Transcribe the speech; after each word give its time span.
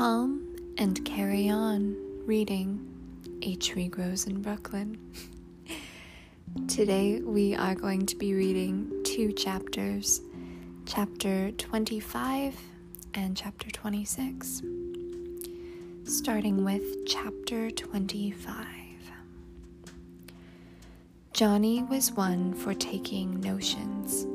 calm 0.00 0.56
and 0.78 1.04
carry 1.04 1.50
on 1.50 1.94
reading 2.24 2.80
A 3.42 3.54
Tree 3.56 3.86
Grows 3.86 4.26
in 4.26 4.40
Brooklyn. 4.40 4.96
Today 6.68 7.20
we 7.20 7.54
are 7.54 7.74
going 7.74 8.06
to 8.06 8.16
be 8.16 8.32
reading 8.32 8.90
two 9.04 9.30
chapters, 9.30 10.22
chapter 10.86 11.50
25 11.50 12.56
and 13.12 13.36
chapter 13.36 13.70
26. 13.70 14.62
Starting 16.04 16.64
with 16.64 17.04
chapter 17.06 17.70
25. 17.70 18.66
Johnny 21.34 21.82
was 21.82 22.10
one 22.12 22.54
for 22.54 22.72
taking 22.72 23.38
notions. 23.42 24.26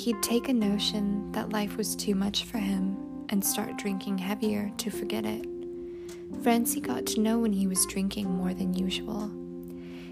He'd 0.00 0.22
take 0.22 0.48
a 0.48 0.54
notion 0.54 1.30
that 1.32 1.50
life 1.50 1.76
was 1.76 1.94
too 1.94 2.14
much 2.14 2.44
for 2.44 2.56
him 2.56 2.93
and 3.28 3.44
start 3.44 3.76
drinking 3.76 4.18
heavier 4.18 4.70
to 4.78 4.90
forget 4.90 5.24
it. 5.24 5.46
Francie 6.42 6.80
got 6.80 7.06
to 7.06 7.20
know 7.20 7.38
when 7.38 7.52
he 7.52 7.66
was 7.66 7.86
drinking 7.86 8.30
more 8.30 8.54
than 8.54 8.74
usual. 8.74 9.30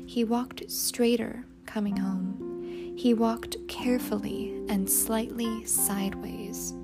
He 0.07 0.25
walked 0.25 0.70
straighter 0.70 1.45
coming 1.67 1.97
home. 1.97 2.95
He 2.97 3.15
walked 3.15 3.56
carefully 3.69 4.55
and 4.69 4.89
slightly 4.89 5.65
sideways. 5.65 6.75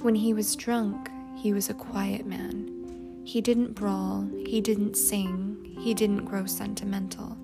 When 0.00 0.14
he 0.14 0.32
was 0.32 0.56
drunk, 0.56 1.10
he 1.36 1.52
was 1.52 1.68
a 1.68 1.74
quiet 1.74 2.26
man. 2.26 3.22
He 3.24 3.40
didn't 3.40 3.74
brawl, 3.74 4.28
he 4.46 4.60
didn't 4.60 4.96
sing, 4.96 5.76
he 5.78 5.92
didn't 5.94 6.24
grow 6.24 6.46
sentimental. 6.46 7.36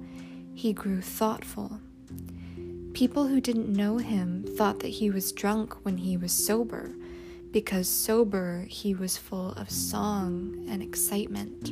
He 0.55 0.73
grew 0.73 1.01
thoughtful. 1.01 1.81
People 2.95 3.27
who 3.27 3.41
didn't 3.41 3.69
know 3.69 3.99
him 3.99 4.45
thought 4.57 4.81
that 4.81 4.89
he 4.89 5.11
was 5.11 5.33
drunk 5.33 5.85
when 5.85 5.99
he 5.99 6.17
was 6.17 6.33
sober 6.33 6.95
because 7.55 7.89
sober 7.89 8.67
he 8.69 8.97
was 8.97 9.17
full 9.17 9.53
of 9.53 9.71
song 9.71 10.67
and 10.69 10.83
excitement. 10.83 11.71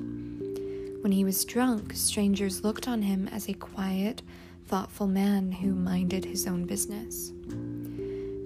When 1.03 1.11
he 1.11 1.25
was 1.25 1.45
drunk, 1.45 1.95
strangers 1.95 2.63
looked 2.63 2.87
on 2.87 3.03
him 3.03 3.27
as 3.33 3.49
a 3.49 3.55
quiet, 3.55 4.23
thoughtful 4.67 5.09
man 5.09 5.51
who 5.51 5.75
minded 5.75 6.25
his 6.25 6.47
own 6.47 6.67
business. 6.67 7.33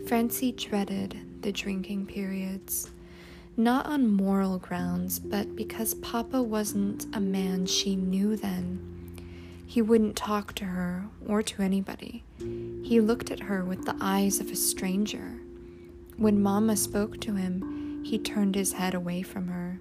Francie 0.08 0.52
dreaded 0.52 1.42
the 1.42 1.52
drinking 1.52 2.06
periods, 2.06 2.90
not 3.54 3.84
on 3.84 4.10
moral 4.10 4.56
grounds, 4.56 5.18
but 5.18 5.54
because 5.54 5.92
Papa 5.92 6.42
wasn't 6.42 7.04
a 7.14 7.20
man 7.20 7.66
she 7.66 7.96
knew 7.96 8.36
then. 8.36 8.80
He 9.66 9.82
wouldn't 9.82 10.16
talk 10.16 10.54
to 10.54 10.64
her 10.64 11.04
or 11.28 11.42
to 11.42 11.60
anybody. 11.60 12.24
He 12.38 12.98
looked 12.98 13.30
at 13.30 13.40
her 13.40 13.62
with 13.62 13.84
the 13.84 13.96
eyes 14.00 14.40
of 14.40 14.50
a 14.50 14.56
stranger. 14.56 15.42
When 16.18 16.42
Mama 16.42 16.78
spoke 16.78 17.20
to 17.20 17.34
him, 17.34 18.02
he 18.02 18.18
turned 18.18 18.54
his 18.54 18.72
head 18.72 18.94
away 18.94 19.20
from 19.20 19.48
her. 19.48 19.80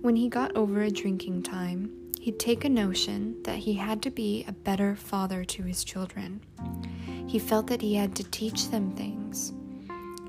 When 0.00 0.16
he 0.16 0.30
got 0.30 0.56
over 0.56 0.80
a 0.80 0.90
drinking 0.90 1.42
time, 1.42 1.92
he'd 2.18 2.38
take 2.38 2.64
a 2.64 2.70
notion 2.70 3.36
that 3.42 3.58
he 3.58 3.74
had 3.74 4.00
to 4.02 4.10
be 4.10 4.42
a 4.48 4.52
better 4.52 4.96
father 4.96 5.44
to 5.44 5.64
his 5.64 5.84
children. 5.84 6.40
He 7.26 7.38
felt 7.38 7.66
that 7.66 7.82
he 7.82 7.94
had 7.94 8.14
to 8.16 8.24
teach 8.24 8.70
them 8.70 8.92
things. 8.92 9.52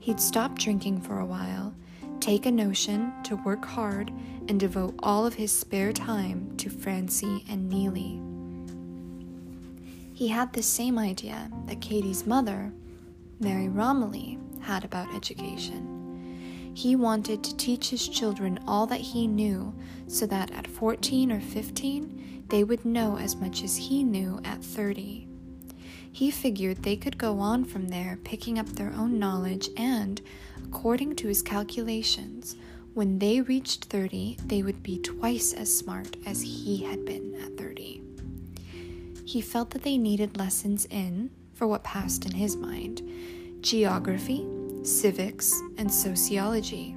He'd 0.02 0.20
stop 0.20 0.60
drinking 0.60 1.00
for 1.00 1.20
a 1.20 1.26
while, 1.26 1.74
take 2.20 2.46
a 2.46 2.52
notion 2.52 3.14
to 3.24 3.38
work 3.38 3.64
hard, 3.64 4.12
and 4.50 4.60
devote 4.60 4.96
all 5.00 5.26
of 5.26 5.36
his 5.36 5.58
spare 5.58 5.94
time 5.94 6.58
to 6.58 6.70
Francie 6.70 7.46
and 7.48 7.70
Neely. 7.70 8.20
He 10.14 10.28
had 10.28 10.52
the 10.52 10.62
same 10.62 11.00
idea 11.00 11.50
that 11.68 11.80
Katie's 11.80 12.28
mother, 12.28 12.74
Mary 13.40 13.70
Rommely, 13.70 14.40
had 14.64 14.84
about 14.84 15.14
education. 15.16 16.72
He 16.74 16.96
wanted 16.96 17.44
to 17.44 17.56
teach 17.56 17.90
his 17.90 18.08
children 18.08 18.60
all 18.68 18.88
that 18.88 19.00
he 19.00 19.28
knew 19.28 19.74
so 20.08 20.26
that 20.26 20.52
at 20.52 20.68
14 20.68 21.32
or 21.32 21.40
15 21.40 22.46
they 22.50 22.64
would 22.64 22.84
know 22.84 23.18
as 23.18 23.36
much 23.36 23.64
as 23.64 23.78
he 23.78 24.04
knew 24.04 24.40
at 24.44 24.64
30. 24.64 25.28
He 26.12 26.30
figured 26.30 26.84
they 26.84 26.96
could 26.96 27.18
go 27.18 27.40
on 27.40 27.66
from 27.66 27.88
there, 27.88 28.20
picking 28.24 28.60
up 28.60 28.68
their 28.68 28.94
own 28.94 29.18
knowledge, 29.18 29.70
and, 29.76 30.22
according 30.64 31.16
to 31.16 31.28
his 31.28 31.42
calculations, 31.42 32.56
when 32.94 33.18
they 33.18 33.42
reached 33.42 33.86
30, 33.86 34.38
they 34.46 34.62
would 34.62 34.84
be 34.84 35.00
twice 35.00 35.54
as 35.54 35.76
smart 35.76 36.16
as 36.28 36.44
he 36.44 36.84
had 36.84 37.04
been 37.06 37.34
at 37.42 37.58
30. 37.58 38.04
He 39.26 39.42
felt 39.42 39.72
that 39.72 39.82
they 39.82 39.98
needed 39.98 40.38
lessons 40.38 40.86
in, 40.92 41.32
for 41.56 41.66
what 41.66 41.84
passed 41.84 42.26
in 42.28 42.34
his 42.34 42.56
mind, 42.56 43.02
geography, 43.62 44.46
civics, 44.84 45.62
and 45.78 45.92
sociology, 45.92 46.96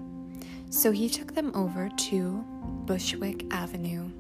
so 0.71 0.91
he 0.91 1.09
took 1.09 1.35
them 1.35 1.53
over 1.55 1.89
to 1.97 2.45
Bushwick 2.85 3.47
Avenue. 3.53 4.11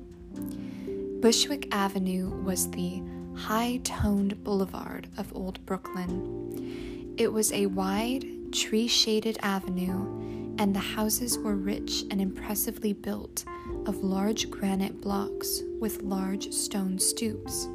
Bushwick 1.21 1.69
Avenue 1.75 2.31
was 2.43 2.71
the 2.71 3.03
high 3.35 3.81
toned 3.85 4.43
boulevard 4.45 5.09
of 5.19 5.35
Old 5.35 5.65
Brooklyn. 5.67 7.15
It 7.19 7.33
was 7.33 7.53
a 7.53 7.67
wide, 7.67 8.53
tree 8.53 8.87
shaded 8.87 9.39
avenue, 9.43 10.55
and 10.59 10.75
the 10.75 10.81
houses 10.81 11.39
were 11.39 11.57
rich 11.57 12.05
and 12.11 12.21
impressively 12.21 12.93
built 12.93 13.45
of 13.87 14.03
large 14.03 14.51
granite 14.51 15.01
blocks 15.01 15.63
with 15.81 16.03
large 16.03 16.53
stone 16.53 16.99
stoops. 16.99 17.69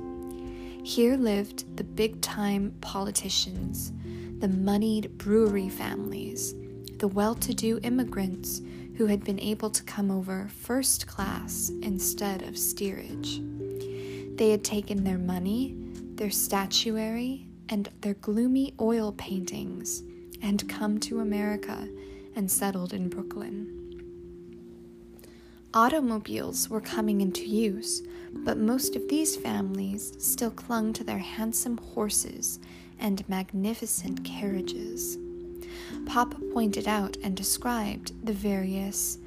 Here 0.83 1.15
lived 1.15 1.77
the 1.77 1.83
big 1.83 2.21
time 2.21 2.73
politicians 2.81 3.91
the 4.41 4.47
moneyed 4.47 5.19
brewery 5.19 5.69
families, 5.69 6.55
the 6.97 7.07
well 7.07 7.35
to 7.35 7.53
do 7.53 7.79
immigrants 7.83 8.59
who 8.97 9.05
had 9.05 9.23
been 9.23 9.39
able 9.39 9.69
to 9.69 9.83
come 9.83 10.09
over 10.09 10.49
first 10.49 11.05
class 11.05 11.71
instead 11.83 12.41
of 12.41 12.57
steerage. 12.57 13.39
They 14.37 14.49
had 14.49 14.63
taken 14.63 15.03
their 15.03 15.19
money, 15.19 15.75
their 16.15 16.31
statuary, 16.31 17.45
and 17.69 17.87
their 18.01 18.15
gloomy 18.15 18.73
oil 18.81 19.11
paintings 19.11 20.01
and 20.41 20.67
come 20.67 20.99
to 21.01 21.19
America 21.19 21.87
and 22.35 22.49
settled 22.49 22.93
in 22.93 23.09
Brooklyn. 23.09 23.77
Automobiles 25.75 26.67
were 26.67 26.81
coming 26.81 27.21
into 27.21 27.45
use, 27.45 28.01
but 28.33 28.57
most 28.57 28.95
of 28.95 29.07
these 29.07 29.35
families 29.35 30.13
still 30.17 30.49
clung 30.49 30.93
to 30.93 31.03
their 31.03 31.19
handsome 31.19 31.77
horses 31.77 32.59
and 33.01 33.27
magnificent 33.27 34.23
carriages. 34.23 35.17
Papa 36.05 36.37
pointed 36.53 36.87
out 36.87 37.17
and 37.23 37.35
described 37.35 38.13
the 38.25 38.33
various 38.33 39.17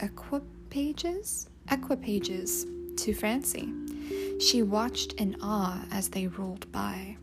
equipages, 0.00 1.48
equipages 1.70 2.66
to 2.98 3.14
Francie. 3.14 3.72
She 4.40 4.62
watched 4.62 5.14
in 5.14 5.36
awe 5.40 5.84
as 5.90 6.08
they 6.08 6.26
rolled 6.26 6.70
by. 6.72 7.16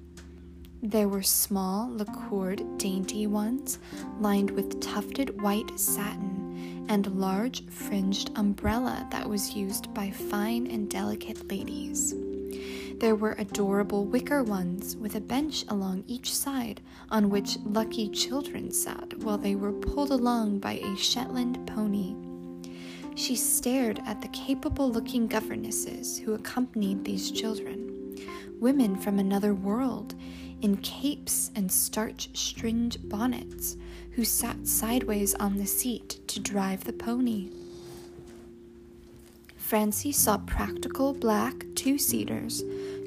There 0.84 1.08
were 1.08 1.22
small, 1.22 1.90
lacquered, 1.90 2.78
dainty 2.78 3.28
ones 3.28 3.78
lined 4.20 4.50
with 4.52 4.80
tufted 4.82 5.40
white 5.42 5.80
satin 5.80 6.86
and 6.90 7.20
large 7.20 7.66
fringed 7.68 8.32
umbrella 8.36 9.08
that 9.12 9.30
was 9.30 9.54
used 9.56 9.94
by 9.94 10.10
fine 10.10 10.68
and 10.68 10.90
delicate 10.90 11.48
ladies. 11.50 12.16
There 13.02 13.16
were 13.16 13.36
adorable 13.40 14.06
wicker 14.06 14.44
ones 14.44 14.96
with 14.96 15.16
a 15.16 15.20
bench 15.20 15.66
along 15.68 16.04
each 16.06 16.32
side 16.32 16.82
on 17.10 17.32
which 17.32 17.58
lucky 17.66 18.08
children 18.08 18.70
sat 18.70 19.18
while 19.24 19.40
they 19.40 19.56
were 19.56 19.74
pulled 19.74 20.12
along 20.12 20.60
by 20.60 20.74
a 20.74 20.96
Shetland 20.96 21.66
pony. 21.66 22.14
She 23.16 23.36
stared 23.36 24.00
at 24.06 24.22
the 24.22 24.28
capable 24.28 24.88
looking 24.88 25.26
governesses 25.26 26.20
who 26.20 26.36
accompanied 26.36 27.04
these 27.04 27.32
children, 27.32 28.16
women 28.60 28.96
from 28.96 29.18
another 29.18 29.56
world, 29.56 30.14
in 30.62 30.78
capes 30.78 31.50
and 31.56 31.72
starch 31.72 32.30
stringed 32.38 33.10
bonnets, 33.10 33.78
who 34.12 34.24
sat 34.24 34.68
sideways 34.68 35.34
on 35.34 35.58
the 35.58 35.66
seat 35.66 36.20
to 36.28 36.40
drive 36.40 36.84
the 36.84 36.94
pony. 36.94 37.50
Francie 39.58 40.12
saw 40.12 40.38
practical 40.38 41.14
black 41.14 41.66
two 41.76 41.98
seaters 41.98 42.62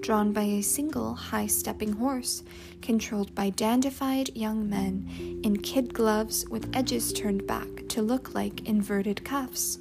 drawn 0.05 0.35
by 0.35 0.43
a 0.43 0.63
single 0.63 1.15
high 1.15 1.47
stepping 1.47 1.93
horse, 1.95 2.43
controlled 2.83 3.35
by 3.35 3.49
dandified 3.49 4.29
young 4.37 4.69
men 4.69 5.09
in 5.43 5.57
kid 5.57 5.95
gloves 5.95 6.47
with 6.51 6.71
edges 6.77 7.11
turned 7.11 7.47
back 7.47 7.89
to 7.89 8.03
look 8.03 8.35
like 8.35 8.69
inverted 8.69 9.25
cuffs. 9.25 9.79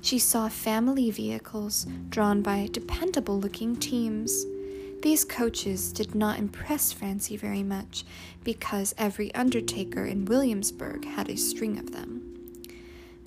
She 0.00 0.18
saw 0.18 0.48
family 0.48 1.08
vehicles 1.12 1.86
drawn 2.08 2.42
by 2.42 2.68
dependable 2.72 3.38
looking 3.38 3.76
teams. 3.76 4.44
These 5.02 5.24
coaches 5.24 5.92
did 5.92 6.16
not 6.16 6.40
impress 6.40 6.92
Francie 6.92 7.36
very 7.36 7.62
much 7.62 8.04
because 8.42 8.92
every 8.98 9.32
undertaker 9.36 10.04
in 10.04 10.24
Williamsburg 10.24 11.04
had 11.04 11.30
a 11.30 11.36
string 11.36 11.78
of 11.78 11.92
them. 11.92 12.22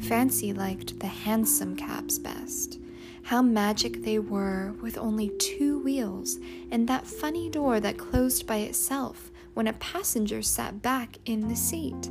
Francie 0.06 0.52
liked 0.52 1.00
the 1.00 1.08
hansom 1.08 1.78
cabs 1.78 2.20
best 2.20 2.80
how 3.28 3.42
magic 3.42 4.04
they 4.04 4.18
were 4.18 4.74
with 4.82 4.98
only 4.98 5.30
two 5.38 5.80
wheels 5.80 6.40
and 6.72 6.88
that 6.88 7.06
funny 7.06 7.50
door 7.50 7.78
that 7.78 7.98
closed 7.98 8.48
by 8.48 8.56
itself 8.56 9.32
when 9.54 9.68
a 9.68 9.74
passenger 9.74 10.42
sat 10.42 10.82
back 10.82 11.18
in 11.26 11.50
the 11.50 11.56
seat. 11.56 12.10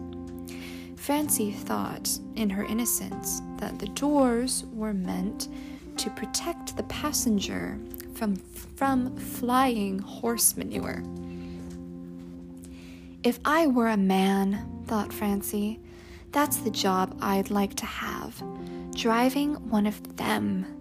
Francie 0.94 1.52
thought, 1.52 2.18
in 2.34 2.50
her 2.50 2.64
innocence, 2.64 3.40
that 3.56 3.78
the 3.78 3.88
doors 3.88 4.64
were 4.74 4.92
meant 4.92 5.48
to 5.96 6.10
protect 6.10 6.76
the 6.76 6.82
passenger 6.82 7.78
from, 8.14 8.36
from 8.36 9.16
flying 9.16 9.98
horse 9.98 10.54
manure. 10.54 11.02
If 13.22 13.40
I 13.42 13.68
were 13.68 13.88
a 13.88 13.96
man, 13.96 14.82
thought 14.86 15.14
Francie, 15.14 15.80
that's 16.30 16.58
the 16.58 16.70
job 16.70 17.16
I'd 17.22 17.48
like 17.48 17.72
to 17.76 17.86
have 17.86 18.42
driving 18.94 19.54
one 19.70 19.86
of 19.86 20.16
them. 20.16 20.75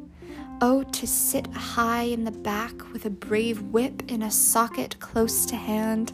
Oh, 0.62 0.84
to 0.84 1.06
sit 1.06 1.48
high 1.54 2.04
in 2.04 2.24
the 2.24 2.31
back 2.31 2.94
with 2.94 3.06
a 3.06 3.10
brave 3.10 3.62
whip 3.62 4.10
in 4.10 4.22
a 4.22 4.31
socket 4.31 4.98
close 5.02 5.46
to 5.48 5.56
hand. 5.57 6.13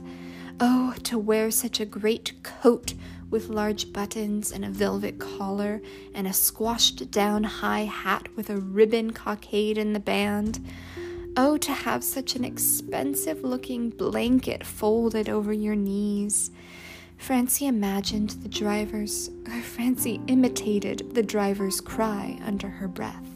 Oh, 0.59 0.95
to 1.03 1.19
wear 1.19 1.51
such 1.51 1.79
a 1.79 1.85
great 1.85 2.33
coat 2.41 2.95
with 3.29 3.49
large 3.49 3.93
buttons 3.93 4.51
and 4.51 4.65
a 4.65 4.69
velvet 4.69 5.19
collar 5.19 5.79
and 6.15 6.25
a 6.27 6.33
squashed 6.33 7.11
down 7.11 7.43
high 7.43 7.85
hat 7.85 8.35
with 8.35 8.49
a 8.49 8.57
ribbon 8.57 9.11
cockade 9.11 9.77
in 9.77 9.93
the 9.93 9.99
band. 9.99 10.65
Oh, 11.37 11.55
to 11.57 11.71
have 11.71 12.03
such 12.03 12.35
an 12.35 12.43
expensive 12.43 13.43
looking 13.43 13.91
blanket 13.91 14.65
folded 14.65 15.29
over 15.29 15.53
your 15.53 15.75
knees. 15.75 16.49
Francie 17.15 17.67
imagined 17.67 18.31
the 18.41 18.49
driver's, 18.49 19.29
Francie 19.63 20.19
imitated 20.25 21.13
the 21.13 21.23
driver's 21.23 21.79
cry 21.79 22.39
under 22.43 22.67
her 22.67 22.87
breath. 22.87 23.30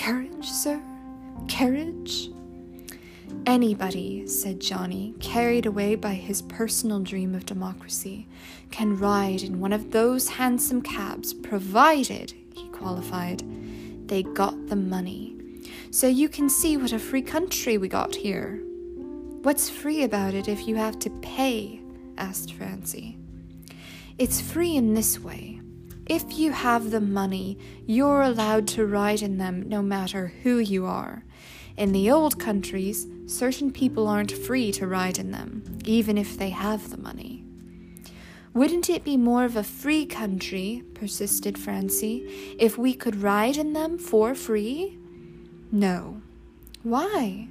Carriage, 0.00 0.48
sir? 0.48 0.80
Carriage? 1.46 2.30
Anybody, 3.44 4.26
said 4.26 4.58
Johnny, 4.58 5.14
carried 5.20 5.66
away 5.66 5.94
by 5.94 6.14
his 6.14 6.40
personal 6.40 7.00
dream 7.00 7.34
of 7.34 7.44
democracy, 7.44 8.26
can 8.70 8.98
ride 8.98 9.42
in 9.42 9.60
one 9.60 9.74
of 9.74 9.90
those 9.90 10.26
hansom 10.26 10.80
cabs, 10.80 11.34
provided, 11.34 12.32
he 12.54 12.66
qualified, 12.70 13.42
they 14.08 14.22
got 14.22 14.68
the 14.68 14.74
money. 14.74 15.36
So 15.90 16.06
you 16.06 16.30
can 16.30 16.48
see 16.48 16.78
what 16.78 16.94
a 16.94 16.98
free 16.98 17.20
country 17.20 17.76
we 17.76 17.88
got 17.88 18.14
here. 18.14 18.58
What's 19.42 19.68
free 19.68 20.02
about 20.02 20.32
it 20.32 20.48
if 20.48 20.66
you 20.66 20.76
have 20.76 20.98
to 21.00 21.10
pay? 21.20 21.82
asked 22.16 22.54
Francie. 22.54 23.18
It's 24.16 24.40
free 24.40 24.76
in 24.76 24.94
this 24.94 25.18
way. 25.20 25.59
If 26.10 26.36
you 26.36 26.50
have 26.50 26.90
the 26.90 27.00
money, 27.00 27.56
you're 27.86 28.22
allowed 28.22 28.66
to 28.68 28.84
ride 28.84 29.22
in 29.22 29.38
them 29.38 29.68
no 29.68 29.80
matter 29.80 30.32
who 30.42 30.58
you 30.58 30.84
are. 30.84 31.22
In 31.76 31.92
the 31.92 32.10
old 32.10 32.36
countries, 32.36 33.06
certain 33.26 33.70
people 33.70 34.08
aren't 34.08 34.32
free 34.32 34.72
to 34.72 34.88
ride 34.88 35.20
in 35.20 35.30
them, 35.30 35.78
even 35.84 36.18
if 36.18 36.36
they 36.36 36.50
have 36.50 36.90
the 36.90 36.96
money. 36.96 37.44
Wouldn't 38.52 38.90
it 38.90 39.04
be 39.04 39.16
more 39.16 39.44
of 39.44 39.54
a 39.54 39.62
free 39.62 40.04
country, 40.04 40.82
persisted 40.94 41.56
Francie, 41.56 42.56
if 42.58 42.76
we 42.76 42.92
could 42.92 43.22
ride 43.22 43.56
in 43.56 43.72
them 43.72 43.96
for 43.96 44.34
free? 44.34 44.98
No. 45.70 46.22
Why? 46.82 47.46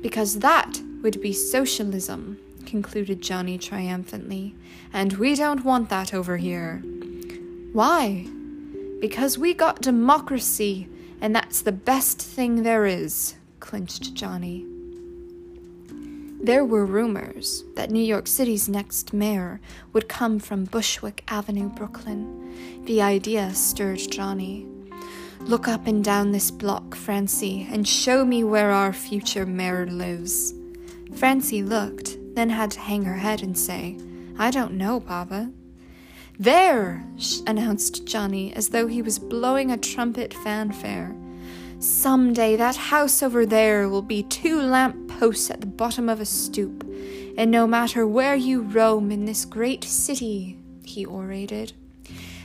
Because 0.00 0.38
that 0.38 0.80
would 1.02 1.20
be 1.20 1.32
socialism, 1.32 2.38
concluded 2.66 3.20
Johnny 3.20 3.58
triumphantly, 3.58 4.54
and 4.92 5.14
we 5.14 5.34
don't 5.34 5.64
want 5.64 5.88
that 5.88 6.14
over 6.14 6.36
here. 6.36 6.84
Why? 7.74 8.28
Because 9.00 9.36
we 9.36 9.52
got 9.52 9.82
democracy, 9.82 10.88
and 11.20 11.34
that's 11.34 11.60
the 11.60 11.72
best 11.72 12.22
thing 12.22 12.62
there 12.62 12.86
is, 12.86 13.34
clinched 13.58 14.14
Johnny. 14.14 14.64
There 16.40 16.64
were 16.64 16.86
rumors 16.86 17.64
that 17.74 17.90
New 17.90 18.04
York 18.04 18.28
City's 18.28 18.68
next 18.68 19.12
mayor 19.12 19.60
would 19.92 20.08
come 20.08 20.38
from 20.38 20.66
Bushwick 20.66 21.24
Avenue, 21.26 21.68
Brooklyn. 21.68 22.84
The 22.84 23.02
idea 23.02 23.52
stirred 23.54 24.08
Johnny. 24.08 24.68
Look 25.40 25.66
up 25.66 25.88
and 25.88 26.04
down 26.04 26.30
this 26.30 26.52
block, 26.52 26.94
Francie, 26.94 27.66
and 27.68 27.88
show 27.88 28.24
me 28.24 28.44
where 28.44 28.70
our 28.70 28.92
future 28.92 29.46
mayor 29.46 29.86
lives. 29.86 30.54
Francie 31.16 31.64
looked, 31.64 32.18
then 32.36 32.50
had 32.50 32.70
to 32.70 32.78
hang 32.78 33.02
her 33.02 33.16
head 33.16 33.42
and 33.42 33.58
say, 33.58 33.98
I 34.38 34.52
don't 34.52 34.74
know, 34.74 35.00
Papa. 35.00 35.50
There, 36.38 37.06
announced 37.46 38.06
Johnny 38.06 38.52
as 38.54 38.70
though 38.70 38.88
he 38.88 39.02
was 39.02 39.20
blowing 39.20 39.70
a 39.70 39.76
trumpet 39.76 40.34
fanfare. 40.34 41.14
Some 41.78 42.32
day 42.32 42.56
that 42.56 42.74
house 42.74 43.22
over 43.22 43.46
there 43.46 43.88
will 43.88 44.02
be 44.02 44.24
two 44.24 44.60
lamp 44.60 45.08
posts 45.08 45.48
at 45.50 45.60
the 45.60 45.66
bottom 45.66 46.08
of 46.08 46.20
a 46.20 46.24
stoop, 46.26 46.82
and 47.38 47.52
no 47.52 47.68
matter 47.68 48.04
where 48.04 48.34
you 48.34 48.62
roam 48.62 49.12
in 49.12 49.26
this 49.26 49.44
great 49.44 49.84
city, 49.84 50.58
he 50.82 51.06
orated, 51.06 51.72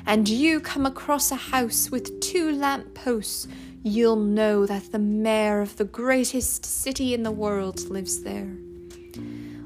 and 0.06 0.30
you 0.30 0.60
come 0.60 0.86
across 0.86 1.32
a 1.32 1.36
house 1.36 1.90
with 1.90 2.20
two 2.20 2.52
lamp 2.52 2.94
posts, 2.94 3.48
you'll 3.82 4.18
know 4.18 4.68
that 4.68 4.92
the 4.92 5.00
mayor 5.00 5.62
of 5.62 5.78
the 5.78 5.86
greatest 5.86 6.64
city 6.64 7.16
in 7.16 7.24
the 7.24 7.32
world 7.32 7.90
lives 7.90 8.22
there. 8.22 8.56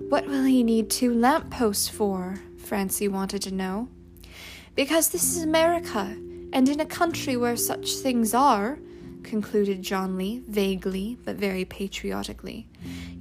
What 0.07 0.27
will 0.27 0.45
he 0.45 0.63
need 0.63 0.89
two 0.89 1.13
lamp 1.13 1.49
posts 1.49 1.89
for? 1.89 2.35
Francie 2.57 3.09
wanted 3.09 3.41
to 3.41 3.53
know. 3.53 3.89
Because 4.75 5.09
this 5.09 5.37
is 5.37 5.43
America, 5.43 6.17
and 6.51 6.67
in 6.67 6.79
a 6.79 6.85
country 6.85 7.37
where 7.37 7.55
such 7.55 7.91
things 7.91 8.33
are, 8.33 8.79
concluded 9.21 9.83
Johnny, 9.83 10.41
vaguely 10.47 11.15
but 11.23 11.35
very 11.35 11.63
patriotically, 11.63 12.65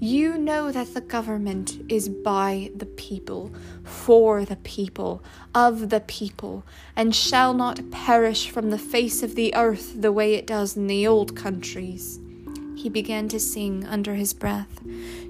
you 0.00 0.38
know 0.38 0.72
that 0.72 0.94
the 0.94 1.02
government 1.02 1.78
is 1.90 2.08
by 2.08 2.70
the 2.75 2.87
people, 2.87 3.52
for 3.84 4.46
the 4.46 4.56
people, 4.56 5.22
of 5.54 5.90
the 5.90 6.00
people, 6.00 6.64
and 6.96 7.14
shall 7.14 7.52
not 7.52 7.90
perish 7.90 8.49
from 8.49 8.70
the 8.70 8.78
face 8.78 9.22
of 9.22 9.34
the 9.34 9.54
earth 9.54 10.00
the 10.00 10.10
way 10.10 10.32
it 10.32 10.46
does 10.46 10.75
in 10.75 10.87
the 10.87 11.06
old 11.06 11.37
countries. 11.37 12.19
He 12.76 12.88
began 12.88 13.28
to 13.28 13.38
sing 13.38 13.87
under 13.87 14.14
his 14.14 14.32
breath. 14.32 14.81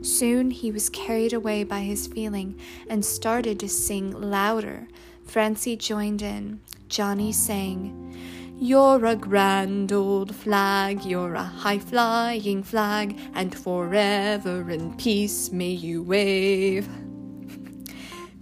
Soon 0.02 0.52
he 0.52 0.70
was 0.70 0.88
carried 0.88 1.32
away 1.32 1.64
by 1.64 1.80
his 1.80 2.06
feeling 2.06 2.58
and 2.88 3.04
started 3.04 3.58
to 3.58 3.69
sing 3.69 4.12
louder 4.12 4.86
Francie 5.32 5.76
joined 5.76 6.20
in. 6.20 6.61
Johnny 6.90 7.32
sang, 7.32 8.14
You're 8.61 9.06
a 9.06 9.17
grand 9.17 9.90
old 9.90 10.34
flag, 10.34 11.06
you're 11.06 11.32
a 11.32 11.43
high 11.43 11.79
flying 11.79 12.62
flag, 12.62 13.19
and 13.32 13.56
forever 13.56 14.69
in 14.70 14.94
peace 14.99 15.50
may 15.50 15.70
you 15.70 16.02
wave. 16.02 16.86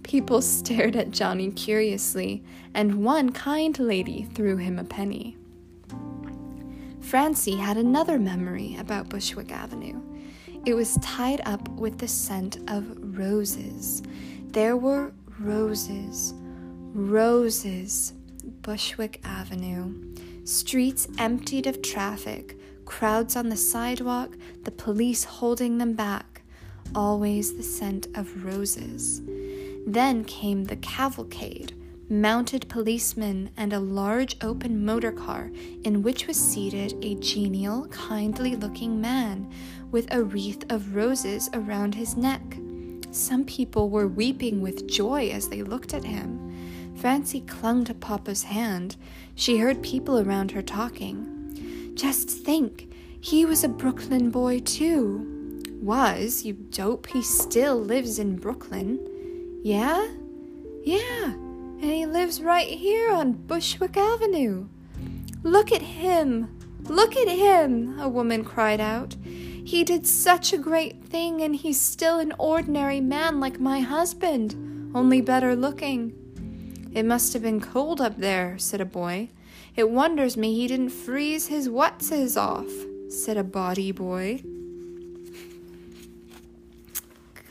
People 0.03 0.41
stared 0.41 0.97
at 0.97 1.11
Johnny 1.11 1.51
curiously, 1.51 2.43
and 2.73 3.05
one 3.05 3.31
kind 3.31 3.79
lady 3.79 4.23
threw 4.23 4.57
him 4.57 4.77
a 4.77 4.83
penny. 4.83 5.37
Francie 6.99 7.55
had 7.55 7.77
another 7.77 8.19
memory 8.19 8.75
about 8.77 9.07
Bushwick 9.07 9.53
Avenue. 9.53 10.01
It 10.65 10.73
was 10.73 10.97
tied 10.97 11.39
up 11.45 11.69
with 11.69 11.99
the 11.99 12.09
scent 12.09 12.57
of 12.67 12.83
roses. 13.17 14.03
There 14.47 14.75
were 14.75 15.13
roses, 15.39 16.33
Roses, 16.93 18.11
Bushwick 18.63 19.21
Avenue. 19.23 19.93
Streets 20.43 21.07
emptied 21.17 21.65
of 21.65 21.81
traffic, 21.81 22.57
crowds 22.83 23.37
on 23.37 23.47
the 23.47 23.55
sidewalk, 23.55 24.35
the 24.65 24.71
police 24.71 25.23
holding 25.23 25.77
them 25.77 25.93
back. 25.93 26.41
Always 26.93 27.55
the 27.55 27.63
scent 27.63 28.07
of 28.13 28.43
roses. 28.43 29.21
Then 29.87 30.25
came 30.25 30.65
the 30.65 30.75
cavalcade, 30.75 31.73
mounted 32.09 32.67
policemen, 32.67 33.51
and 33.55 33.71
a 33.71 33.79
large 33.79 34.35
open 34.41 34.83
motor 34.83 35.13
car 35.13 35.49
in 35.85 36.03
which 36.03 36.27
was 36.27 36.37
seated 36.37 36.93
a 37.01 37.15
genial, 37.15 37.87
kindly 37.87 38.57
looking 38.57 38.99
man 38.99 39.49
with 39.91 40.13
a 40.13 40.21
wreath 40.21 40.69
of 40.69 40.93
roses 40.93 41.49
around 41.53 41.95
his 41.95 42.17
neck. 42.17 42.57
Some 43.11 43.45
people 43.45 43.89
were 43.89 44.09
weeping 44.09 44.59
with 44.59 44.89
joy 44.89 45.29
as 45.29 45.47
they 45.47 45.63
looked 45.63 45.93
at 45.93 46.03
him. 46.03 46.50
Francie 47.01 47.41
clung 47.41 47.83
to 47.85 47.95
Papa's 47.95 48.43
hand. 48.43 48.95
She 49.33 49.57
heard 49.57 49.81
people 49.81 50.19
around 50.19 50.51
her 50.51 50.61
talking. 50.61 51.91
Just 51.95 52.29
think, 52.29 52.93
he 53.19 53.43
was 53.43 53.63
a 53.63 53.69
Brooklyn 53.69 54.29
boy 54.29 54.59
too. 54.59 55.63
Was, 55.81 56.45
you 56.45 56.53
dope, 56.53 57.07
he 57.07 57.23
still 57.23 57.75
lives 57.75 58.19
in 58.19 58.35
Brooklyn. 58.35 58.99
Yeah? 59.63 60.09
Yeah, 60.83 61.33
and 61.33 61.83
he 61.83 62.05
lives 62.05 62.39
right 62.39 62.67
here 62.67 63.11
on 63.11 63.31
Bushwick 63.31 63.97
Avenue. 63.97 64.67
Look 65.41 65.71
at 65.71 65.81
him! 65.81 66.55
Look 66.83 67.17
at 67.17 67.27
him! 67.27 67.99
A 67.99 68.07
woman 68.07 68.45
cried 68.45 68.79
out. 68.79 69.15
He 69.23 69.83
did 69.83 70.05
such 70.05 70.53
a 70.53 70.59
great 70.59 71.03
thing, 71.03 71.41
and 71.41 71.55
he's 71.55 71.81
still 71.81 72.19
an 72.19 72.33
ordinary 72.37 73.01
man 73.01 73.39
like 73.39 73.59
my 73.59 73.79
husband, 73.79 74.91
only 74.93 75.19
better 75.19 75.55
looking. 75.55 76.13
It 76.93 77.05
must 77.05 77.31
have 77.33 77.41
been 77.41 77.61
cold 77.61 78.01
up 78.01 78.17
there, 78.17 78.57
said 78.57 78.81
a 78.81 78.85
boy. 78.85 79.29
It 79.77 79.89
wonders 79.89 80.35
me 80.35 80.53
he 80.55 80.67
didn't 80.67 80.89
freeze 80.89 81.47
his 81.47 81.69
whatses 81.69 82.35
off, 82.35 82.69
said 83.09 83.37
a 83.37 83.43
body 83.43 83.93
boy. 83.93 84.43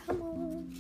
Come 0.06 0.20
on. 0.20 0.70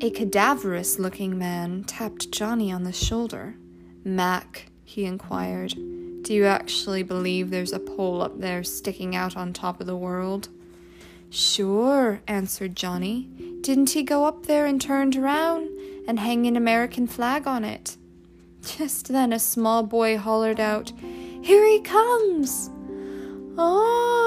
A 0.00 0.10
cadaverous 0.10 1.00
looking 1.00 1.36
man 1.36 1.82
tapped 1.82 2.30
Johnny 2.30 2.70
on 2.70 2.84
the 2.84 2.92
shoulder. 2.92 3.56
Mac, 4.04 4.70
he 4.84 5.04
inquired, 5.04 5.74
do 6.22 6.32
you 6.32 6.46
actually 6.46 7.02
believe 7.02 7.50
there's 7.50 7.72
a 7.72 7.80
pole 7.80 8.22
up 8.22 8.38
there 8.38 8.62
sticking 8.62 9.16
out 9.16 9.36
on 9.36 9.52
top 9.52 9.80
of 9.80 9.88
the 9.88 9.96
world? 9.96 10.48
Sure, 11.30 12.20
answered 12.28 12.76
Johnny. 12.76 13.28
Didn't 13.62 13.90
he 13.90 14.04
go 14.04 14.24
up 14.26 14.46
there 14.46 14.66
and 14.66 14.80
turned 14.80 15.16
around 15.16 15.68
and 16.08 16.18
hang 16.18 16.46
an 16.46 16.56
American 16.56 17.06
flag 17.06 17.46
on 17.46 17.64
it? 17.64 17.96
Just 18.62 19.08
then 19.08 19.32
a 19.32 19.38
small 19.38 19.84
boy 19.84 20.16
hollered 20.16 20.58
out, 20.58 20.92
Here 21.42 21.64
he 21.64 21.80
comes! 21.80 22.70
Oh! 23.56 24.18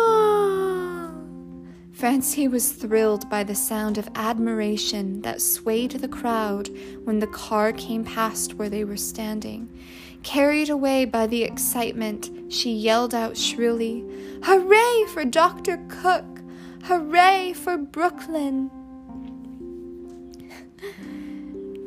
Francie 1.92 2.48
was 2.48 2.72
thrilled 2.72 3.30
by 3.30 3.44
the 3.44 3.56
sound 3.56 3.98
of 3.98 4.10
admiration 4.16 5.22
that 5.22 5.42
swayed 5.42 5.92
the 5.92 6.08
crowd 6.08 6.70
when 7.04 7.20
the 7.20 7.28
car 7.28 7.74
came 7.74 8.04
past 8.04 8.54
where 8.56 8.70
they 8.70 8.84
were 8.84 8.98
standing. 8.98 9.68
Carried 10.24 10.70
away 10.70 11.06
by 11.06 11.26
the 11.28 11.44
excitement, 11.44 12.30
she 12.50 12.72
yelled 12.72 13.16
out 13.16 13.36
shrilly, 13.36 14.06
Hooray 14.44 15.06
for 15.14 15.26
Dr. 15.26 15.84
Cook! 15.90 16.26
Hooray 16.84 17.54
for 17.54 17.78
Brooklyn! 17.78 18.70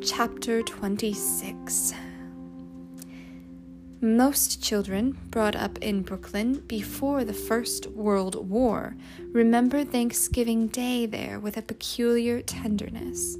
Chapter 0.05 0.61
26 0.61 1.93
Most 4.01 4.61
children 4.61 5.17
brought 5.31 5.55
up 5.55 5.79
in 5.79 6.03
Brooklyn 6.03 6.59
before 6.67 7.25
the 7.25 7.33
First 7.33 7.87
World 7.87 8.47
War 8.47 8.95
remember 9.31 9.83
Thanksgiving 9.83 10.67
Day 10.67 11.07
there 11.07 11.39
with 11.39 11.57
a 11.57 11.63
peculiar 11.63 12.43
tenderness. 12.43 13.35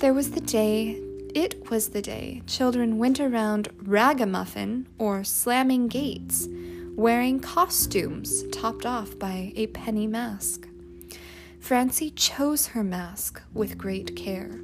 There 0.00 0.12
was 0.12 0.32
the 0.32 0.40
day, 0.40 1.00
it 1.36 1.70
was 1.70 1.90
the 1.90 2.02
day, 2.02 2.42
children 2.48 2.98
went 2.98 3.20
around 3.20 3.68
ragamuffin 3.80 4.88
or 4.98 5.22
slamming 5.22 5.86
gates, 5.86 6.48
wearing 6.96 7.38
costumes 7.38 8.42
topped 8.50 8.84
off 8.84 9.16
by 9.20 9.52
a 9.54 9.68
penny 9.68 10.08
mask. 10.08 10.66
Francie 11.60 12.10
chose 12.10 12.66
her 12.68 12.82
mask 12.82 13.40
with 13.54 13.78
great 13.78 14.16
care. 14.16 14.58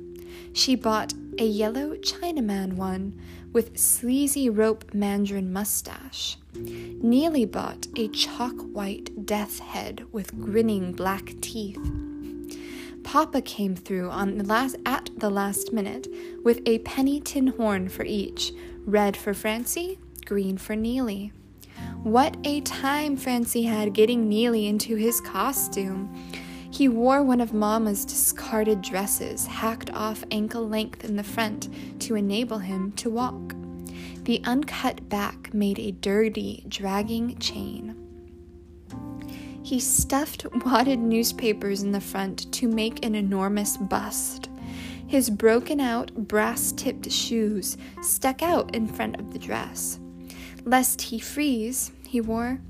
She 0.52 0.74
bought 0.74 1.14
a 1.38 1.44
yellow 1.44 1.96
Chinaman 1.96 2.74
one 2.74 3.18
with 3.52 3.78
sleazy 3.78 4.48
rope 4.48 4.92
mandarin 4.94 5.52
mustache. 5.52 6.38
Neely 6.54 7.44
bought 7.44 7.86
a 7.96 8.08
chalk 8.08 8.54
white 8.72 9.26
death 9.26 9.58
head 9.58 10.04
with 10.12 10.38
grinning 10.40 10.92
black 10.92 11.34
teeth. 11.40 11.78
Papa 13.02 13.42
came 13.42 13.74
through 13.74 14.10
on 14.10 14.38
the 14.38 14.44
last, 14.44 14.76
at 14.86 15.10
the 15.16 15.30
last 15.30 15.72
minute 15.72 16.06
with 16.44 16.60
a 16.66 16.78
penny 16.80 17.20
tin 17.20 17.48
horn 17.48 17.88
for 17.88 18.04
each, 18.04 18.52
red 18.84 19.16
for 19.16 19.34
Francie, 19.34 19.98
green 20.24 20.56
for 20.56 20.76
Neely. 20.76 21.32
What 22.02 22.36
a 22.44 22.60
time 22.60 23.16
Francie 23.16 23.64
had 23.64 23.92
getting 23.92 24.28
Neely 24.28 24.66
into 24.66 24.96
his 24.96 25.20
costume! 25.20 26.14
He 26.82 26.88
wore 26.88 27.22
one 27.22 27.40
of 27.40 27.54
Mamma's 27.54 28.04
discarded 28.04 28.82
dresses, 28.82 29.46
hacked 29.46 29.90
off 29.90 30.24
ankle 30.32 30.66
length 30.68 31.04
in 31.04 31.14
the 31.14 31.22
front 31.22 31.68
to 32.00 32.16
enable 32.16 32.58
him 32.58 32.90
to 32.94 33.08
walk. 33.08 33.54
The 34.24 34.42
uncut 34.42 35.08
back 35.08 35.54
made 35.54 35.78
a 35.78 35.92
dirty, 35.92 36.64
dragging 36.66 37.38
chain. 37.38 37.94
He 39.62 39.78
stuffed 39.78 40.44
wadded 40.64 40.98
newspapers 40.98 41.84
in 41.84 41.92
the 41.92 42.00
front 42.00 42.52
to 42.54 42.66
make 42.66 43.06
an 43.06 43.14
enormous 43.14 43.76
bust. 43.76 44.50
His 45.06 45.30
broken 45.30 45.78
out, 45.78 46.12
brass 46.26 46.72
tipped 46.72 47.08
shoes 47.08 47.76
stuck 48.00 48.42
out 48.42 48.74
in 48.74 48.88
front 48.88 49.20
of 49.20 49.32
the 49.32 49.38
dress. 49.38 50.00
Lest 50.64 51.00
he 51.00 51.20
freeze, 51.20 51.92
he 52.08 52.20
wore, 52.20 52.60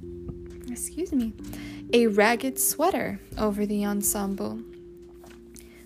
excuse 0.68 1.14
me, 1.14 1.32
a 1.94 2.06
ragged 2.06 2.58
sweater 2.58 3.20
over 3.36 3.66
the 3.66 3.84
ensemble. 3.84 4.60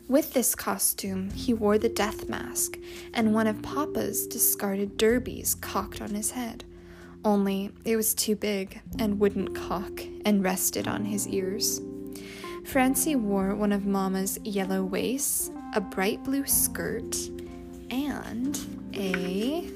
With 0.09 0.35
this 0.35 0.55
costume, 0.55 1.31
he 1.31 1.53
wore 1.53 1.79
the 1.79 1.89
death 1.89 2.29
mask 2.29 2.79
and 3.13 3.35
one 3.35 3.49
of 3.49 3.61
Papa's 3.61 4.29
discarded 4.29 4.97
derbies 4.97 5.57
cocked 5.57 6.01
on 6.01 6.11
his 6.11 6.31
head. 6.31 6.63
Only 7.25 7.73
it 7.85 7.97
was 7.97 8.15
too 8.15 8.37
big 8.37 8.81
and 9.01 9.19
wouldn't 9.19 9.57
cock 9.57 10.01
and 10.25 10.45
rested 10.45 10.87
on 10.87 11.05
his 11.07 11.27
ears. 11.27 11.81
Francie 12.65 13.17
wore 13.17 13.57
one 13.57 13.73
of 13.73 13.85
Mama's 13.85 14.39
yellow 14.45 14.85
waists, 14.85 15.51
a 15.75 15.81
bright 15.81 16.23
blue 16.23 16.47
skirt, 16.47 17.17
and 17.91 18.57
a 18.95 19.69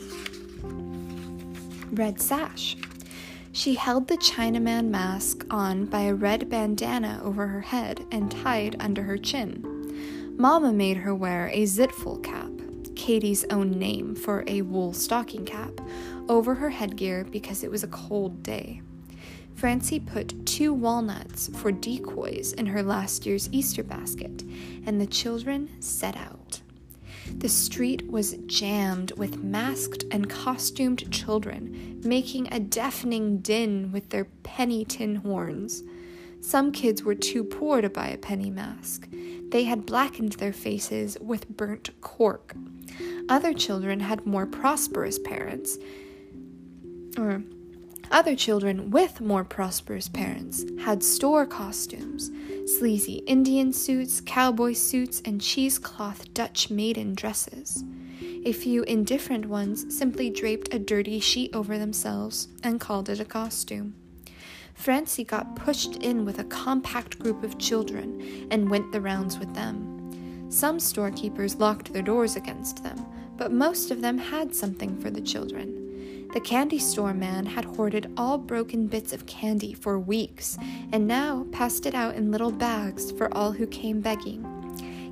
red 1.92 2.20
sash. 2.20 2.76
She 3.52 3.75
held 3.75 4.07
the 4.07 4.16
Chinaman 4.16 4.88
mask 4.90 5.45
on 5.50 5.87
by 5.87 6.02
a 6.02 6.14
red 6.14 6.49
bandana 6.49 7.21
over 7.23 7.49
her 7.49 7.62
head 7.62 8.07
and 8.12 8.30
tied 8.30 8.76
under 8.78 9.02
her 9.02 9.19
chin. 9.19 10.35
Mamma 10.38 10.73
made 10.73 10.99
her 10.99 11.14
wear 11.14 11.50
a 11.52 11.66
zitful 11.66 12.19
cap, 12.19 12.50
Katie's 12.95 13.45
own 13.50 13.73
name 13.73 14.14
for 14.14 14.45
a 14.47 14.62
wool 14.62 14.92
stocking 14.92 15.45
cap, 15.45 15.80
over 16.28 16.54
her 16.54 16.71
headgear 16.71 17.25
because 17.25 17.64
it 17.64 17.71
was 17.71 17.83
a 17.83 17.88
cold 17.88 18.42
day. 18.42 18.83
Francie 19.57 20.00
put 20.00 20.47
two 20.47 20.73
walnuts 20.73 21.50
for 21.57 21.73
decoys 21.73 22.52
in 22.52 22.66
her 22.66 22.83
last 22.83 23.26
year's 23.26 23.49
Easter 23.52 23.83
basket, 23.83 24.45
and 24.87 25.00
the 25.00 25.07
children 25.07 25.69
set 25.80 26.16
out. 26.16 26.62
The 27.38 27.49
street 27.49 28.10
was 28.10 28.37
jammed 28.46 29.12
with 29.12 29.42
masked 29.42 30.04
and 30.10 30.28
costumed 30.28 31.10
children, 31.10 32.00
making 32.04 32.52
a 32.52 32.60
deafening 32.60 33.38
din 33.38 33.92
with 33.92 34.10
their 34.10 34.26
penny 34.42 34.84
tin 34.84 35.16
horns. 35.16 35.82
Some 36.42 36.72
kids 36.72 37.02
were 37.02 37.14
too 37.14 37.44
poor 37.44 37.80
to 37.80 37.90
buy 37.90 38.08
a 38.08 38.18
penny 38.18 38.50
mask. 38.50 39.08
They 39.50 39.64
had 39.64 39.87
blackened 39.87 40.32
their 40.32 40.52
faces 40.52 41.16
with 41.20 41.49
burnt 41.49 41.90
cork. 42.00 42.54
Other 43.28 43.52
children 43.52 44.00
had 44.00 44.26
more 44.26 44.46
prosperous 44.46 45.18
parents, 45.18 45.78
or 47.18 47.42
other 48.11 48.35
children 48.35 48.90
with 48.90 49.21
more 49.21 49.45
prosperous 49.45 50.09
parents 50.09 50.64
had 50.83 51.02
store 51.02 51.47
costumes 51.47 52.31
sleazy 52.67 53.17
Indian 53.26 53.73
suits, 53.73 54.21
cowboy 54.21 54.73
suits, 54.73 55.21
and 55.25 55.40
cheesecloth 55.40 56.33
Dutch 56.35 56.71
maiden 56.71 57.14
dresses. 57.14 57.83
A 58.45 58.52
few 58.52 58.85
indifferent 58.85 59.47
ones 59.47 59.97
simply 59.97 60.31
draped 60.31 60.73
a 60.73 60.79
dirty 60.79 61.21
sheet 61.21 61.55
over 61.55 61.79
themselves 61.79 62.49
and 62.62 62.81
called 62.81 63.09
it 63.09 63.21
a 63.21 63.25
costume. 63.25 63.95
Francie 64.75 65.25
got 65.25 65.57
pushed 65.57 65.97
in 65.97 66.25
with 66.25 66.38
a 66.38 66.45
compact 66.45 67.19
group 67.19 67.43
of 67.43 67.59
children 67.59 68.49
and 68.50 68.71
went 68.71 68.93
the 68.93 69.00
rounds 69.00 69.38
with 69.38 69.52
them. 69.55 70.49
Some 70.50 70.81
storekeepers 70.81 71.57
locked 71.57 71.93
their 71.93 72.02
doors 72.02 72.37
against 72.37 72.83
them, 72.83 73.05
but 73.37 73.52
most 73.52 73.90
of 73.90 74.00
them 74.00 74.17
had 74.17 74.55
something 74.55 74.99
for 75.00 75.11
the 75.11 75.21
children. 75.21 75.79
The 76.32 76.40
candy 76.40 76.78
store 76.78 77.12
man 77.12 77.44
had 77.44 77.64
hoarded 77.64 78.12
all 78.16 78.38
broken 78.38 78.87
bits 78.87 79.12
of 79.12 79.26
candy 79.26 79.72
for 79.72 79.99
weeks 79.99 80.56
and 80.92 81.08
now 81.08 81.44
passed 81.50 81.87
it 81.87 81.94
out 81.94 82.14
in 82.14 82.30
little 82.30 82.52
bags 82.52 83.10
for 83.10 83.37
all 83.37 83.50
who 83.50 83.66
came 83.66 84.00
begging. 84.00 84.46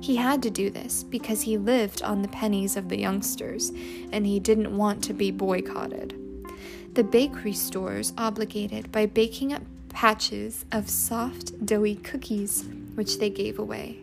He 0.01 0.15
had 0.15 0.41
to 0.43 0.49
do 0.49 0.69
this 0.69 1.03
because 1.03 1.41
he 1.41 1.57
lived 1.57 2.01
on 2.03 2.21
the 2.21 2.29
pennies 2.29 2.77
of 2.77 2.87
the 2.87 2.97
youngsters 2.97 3.73
and 4.13 4.25
he 4.25 4.39
didn't 4.39 4.75
want 4.75 5.03
to 5.03 5.13
be 5.13 5.29
boycotted. 5.29 6.15
The 6.93 7.03
bakery 7.03 7.53
stores 7.53 8.13
obligated 8.17 8.89
by 8.89 9.05
baking 9.05 9.51
up 9.51 9.63
patches 9.89 10.63
of 10.71 10.89
soft, 10.89 11.65
doughy 11.65 11.95
cookies, 11.95 12.63
which 12.95 13.19
they 13.19 13.29
gave 13.29 13.59
away. 13.59 13.97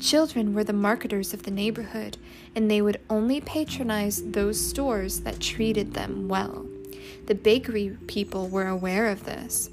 Children 0.00 0.54
were 0.54 0.64
the 0.64 0.72
marketers 0.72 1.32
of 1.32 1.44
the 1.44 1.50
neighborhood, 1.50 2.16
and 2.54 2.70
they 2.70 2.82
would 2.82 3.00
only 3.08 3.40
patronize 3.40 4.22
those 4.32 4.60
stores 4.60 5.20
that 5.20 5.40
treated 5.40 5.94
them 5.94 6.28
well. 6.28 6.66
The 7.26 7.34
bakery 7.34 7.96
people 8.06 8.48
were 8.48 8.66
aware 8.66 9.08
of 9.08 9.24
this. 9.24 9.70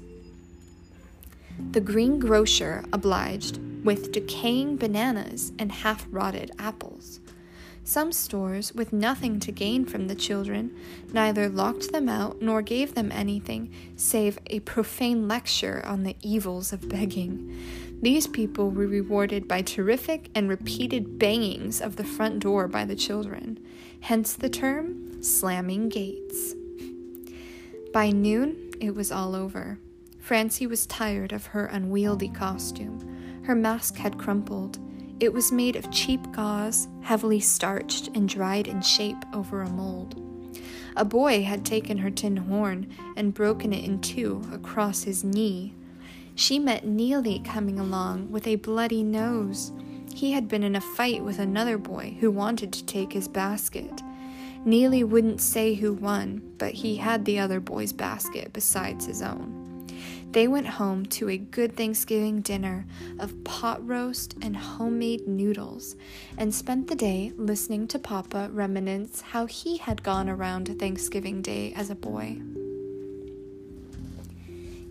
The 1.72 1.80
greengrocer 1.80 2.84
obliged 2.92 3.58
with 3.84 4.12
decaying 4.12 4.76
bananas 4.76 5.52
and 5.58 5.70
half 5.70 6.06
rotted 6.10 6.52
apples. 6.58 7.20
Some 7.84 8.12
stores, 8.12 8.72
with 8.72 8.92
nothing 8.92 9.40
to 9.40 9.50
gain 9.50 9.84
from 9.84 10.06
the 10.06 10.14
children, 10.14 10.70
neither 11.12 11.48
locked 11.48 11.92
them 11.92 12.08
out 12.08 12.40
nor 12.40 12.62
gave 12.62 12.94
them 12.94 13.10
anything 13.10 13.72
save 13.96 14.38
a 14.46 14.60
profane 14.60 15.26
lecture 15.26 15.84
on 15.84 16.04
the 16.04 16.16
evils 16.22 16.72
of 16.72 16.88
begging. 16.88 17.58
These 18.02 18.28
people 18.28 18.70
were 18.70 18.86
rewarded 18.86 19.46
by 19.46 19.60
terrific 19.60 20.30
and 20.34 20.48
repeated 20.48 21.18
bangings 21.18 21.82
of 21.82 21.96
the 21.96 22.04
front 22.04 22.38
door 22.38 22.66
by 22.66 22.86
the 22.86 22.96
children, 22.96 23.58
hence 24.00 24.32
the 24.32 24.48
term 24.48 25.22
slamming 25.22 25.90
gates. 25.90 26.54
By 27.92 28.10
noon, 28.10 28.70
it 28.80 28.94
was 28.94 29.12
all 29.12 29.34
over. 29.34 29.78
Francie 30.18 30.66
was 30.66 30.86
tired 30.86 31.32
of 31.32 31.46
her 31.46 31.66
unwieldy 31.66 32.28
costume. 32.28 33.42
Her 33.42 33.54
mask 33.54 33.96
had 33.96 34.18
crumpled. 34.18 34.78
It 35.18 35.34
was 35.34 35.52
made 35.52 35.76
of 35.76 35.90
cheap 35.90 36.20
gauze, 36.32 36.88
heavily 37.02 37.40
starched 37.40 38.08
and 38.14 38.26
dried 38.26 38.66
in 38.66 38.80
shape 38.80 39.22
over 39.34 39.60
a 39.60 39.68
mold. 39.68 40.22
A 40.96 41.04
boy 41.04 41.42
had 41.42 41.66
taken 41.66 41.98
her 41.98 42.10
tin 42.10 42.36
horn 42.36 42.88
and 43.16 43.34
broken 43.34 43.72
it 43.72 43.84
in 43.84 44.00
two 44.00 44.42
across 44.52 45.02
his 45.02 45.22
knee. 45.22 45.74
She 46.34 46.58
met 46.58 46.86
Neely 46.86 47.40
coming 47.40 47.78
along 47.78 48.30
with 48.30 48.46
a 48.46 48.56
bloody 48.56 49.02
nose. 49.02 49.72
He 50.14 50.32
had 50.32 50.48
been 50.48 50.62
in 50.62 50.76
a 50.76 50.80
fight 50.80 51.22
with 51.22 51.38
another 51.38 51.78
boy 51.78 52.16
who 52.20 52.30
wanted 52.30 52.72
to 52.72 52.84
take 52.84 53.12
his 53.12 53.28
basket. 53.28 54.02
Neely 54.64 55.04
wouldn't 55.04 55.40
say 55.40 55.74
who 55.74 55.92
won, 55.92 56.42
but 56.58 56.72
he 56.72 56.96
had 56.96 57.24
the 57.24 57.38
other 57.38 57.60
boy's 57.60 57.92
basket 57.92 58.52
besides 58.52 59.06
his 59.06 59.22
own. 59.22 59.60
They 60.32 60.46
went 60.46 60.66
home 60.66 61.06
to 61.06 61.28
a 61.28 61.38
good 61.38 61.76
Thanksgiving 61.76 62.40
dinner 62.40 62.86
of 63.18 63.42
pot 63.42 63.84
roast 63.86 64.36
and 64.42 64.56
homemade 64.56 65.26
noodles 65.26 65.96
and 66.38 66.54
spent 66.54 66.86
the 66.86 66.94
day 66.94 67.32
listening 67.36 67.88
to 67.88 67.98
Papa 67.98 68.48
reminisce 68.52 69.22
how 69.22 69.46
he 69.46 69.78
had 69.78 70.04
gone 70.04 70.28
around 70.28 70.68
Thanksgiving 70.78 71.42
Day 71.42 71.72
as 71.74 71.90
a 71.90 71.96
boy. 71.96 72.40